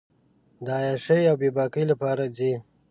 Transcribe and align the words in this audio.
د 0.65 0.67
عیاشۍ 0.79 1.21
اوبېباکۍ 1.31 1.83
لپاره 1.91 2.23
ځي. 2.37 2.53